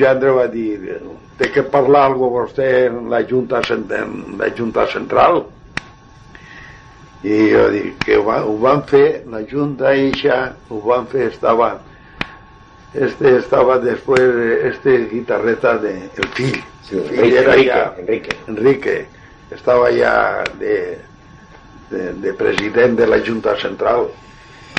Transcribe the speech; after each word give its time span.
Jo 0.00 0.06
Andreu 0.08 0.38
va 0.38 0.46
dir, 0.48 0.94
té 1.36 1.50
que 1.52 1.62
parlar 1.68 2.06
algo 2.08 2.30
vostè 2.32 2.68
en 2.86 3.10
la 3.12 3.18
Junta, 3.28 3.58
en 3.76 4.38
la 4.38 4.46
Junta 4.56 4.86
Central. 4.88 5.42
I 7.28 7.40
jo 7.50 7.66
dic 7.74 7.98
que 8.06 8.16
ho, 8.16 8.22
va, 8.24 8.38
ho 8.40 8.54
van 8.62 8.80
fer, 8.88 9.26
la 9.34 9.42
Junta 9.50 9.92
eixa, 9.92 10.38
ho 10.72 10.80
van 10.86 11.04
fer, 11.12 11.26
estava, 11.34 11.68
este 12.94 13.34
estava 13.42 13.76
després, 13.84 14.40
este 14.72 14.96
guitarreta 15.12 15.76
de, 15.84 15.92
el 16.08 16.30
fill, 16.40 16.56
Sí, 16.88 16.96
el 16.96 17.04
fill 17.12 17.20
Enrique, 17.20 17.44
era 17.44 17.52
Enrique, 17.52 17.76
ja, 17.76 17.84
Enrique. 18.06 18.40
Enrique, 18.48 18.98
estaba 19.60 19.92
ya 19.92 20.16
de, 20.56 20.74
de, 21.92 22.12
de 22.14 22.36
president 22.40 22.96
de 22.96 23.12
la 23.12 23.20
Junta 23.20 23.60
Central 23.60 24.08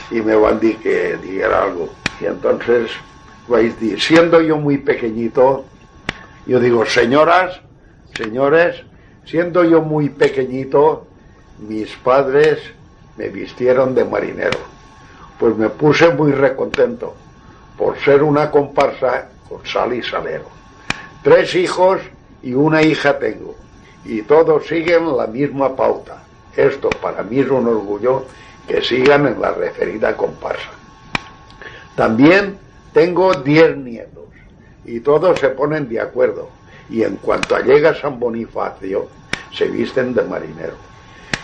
y 0.09 0.25
me 0.25 0.33
van 0.33 0.57
a 0.57 0.59
decir 0.59 0.79
que 0.79 1.17
dijera 1.21 1.65
algo. 1.69 1.93
Y 2.19 2.25
entonces 2.25 2.89
siendo 3.97 4.41
yo 4.41 4.57
muy 4.57 4.77
pequeñito, 4.77 5.65
yo 6.45 6.59
digo, 6.59 6.85
señoras, 6.85 7.61
señores, 8.15 8.83
siendo 9.25 9.63
yo 9.63 9.81
muy 9.81 10.09
pequeñito, 10.09 11.07
mis 11.59 11.89
padres 11.97 12.59
me 13.17 13.29
vistieron 13.29 13.95
de 13.95 14.05
marinero. 14.05 14.59
Pues 15.39 15.55
me 15.57 15.69
puse 15.69 16.09
muy 16.09 16.31
recontento 16.31 17.15
por 17.77 17.97
ser 17.99 18.23
una 18.23 18.49
comparsa 18.51 19.29
con 19.47 19.65
sal 19.65 19.93
y 19.93 20.03
salero. 20.03 20.45
Tres 21.21 21.55
hijos 21.55 22.01
y 22.41 22.53
una 22.53 22.81
hija 22.81 23.17
tengo. 23.19 23.55
Y 24.05 24.21
todos 24.23 24.67
siguen 24.67 25.15
la 25.15 25.27
misma 25.27 25.75
pauta. 25.75 26.23
Esto 26.55 26.89
para 27.01 27.23
mí 27.23 27.39
es 27.39 27.49
un 27.49 27.67
orgullo 27.67 28.25
que 28.67 28.81
sigan 28.81 29.27
en 29.27 29.39
la 29.39 29.51
referida 29.51 30.15
comparsa. 30.15 30.69
También 31.95 32.57
tengo 32.93 33.33
diez 33.33 33.75
nietos 33.75 34.25
y 34.85 34.99
todos 34.99 35.39
se 35.39 35.49
ponen 35.49 35.89
de 35.89 35.99
acuerdo. 35.99 36.49
Y 36.89 37.03
en 37.03 37.15
cuanto 37.17 37.57
llega 37.59 37.95
San 37.95 38.19
Bonifacio, 38.19 39.07
se 39.51 39.67
visten 39.67 40.13
de 40.13 40.23
marinero. 40.23 40.75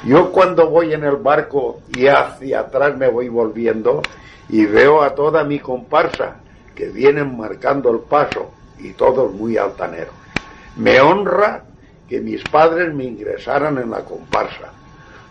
Yo 0.06 0.32
cuando 0.32 0.70
voy 0.70 0.94
en 0.94 1.04
el 1.04 1.18
barco 1.18 1.82
y 1.96 2.08
hacia 2.08 2.62
atrás 2.62 2.98
me 2.98 3.08
voy 3.08 3.30
volviendo 3.30 4.02
y 4.48 4.66
veo 4.66 5.02
a 5.02 5.14
toda 5.14 5.44
mi 5.44 5.60
comparsa 5.60 6.36
que 6.76 6.88
vienen 6.88 7.38
marcando 7.38 7.92
el 7.92 8.00
paso 8.00 8.52
y 8.78 8.94
todos 8.94 9.34
muy 9.34 9.58
altaneros. 9.58 10.14
Me 10.78 11.02
honra 11.02 11.64
que 12.08 12.22
mis 12.22 12.44
padres 12.44 12.94
me 12.94 13.04
ingresaran 13.04 13.78
en 13.78 13.90
la 13.90 14.06
comparsa, 14.06 14.72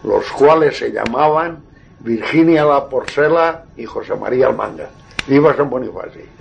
los 0.04 0.30
cuales 0.32 0.76
se 0.76 0.92
llamaban 0.92 1.62
Virginia 2.00 2.64
La 2.64 2.88
Porcela 2.88 3.64
y 3.76 3.84
José 3.84 4.14
María 4.14 4.48
Almanga. 4.48 4.90
Viva 5.28 5.54
San 5.54 5.68
Bonifacio. 5.68 6.36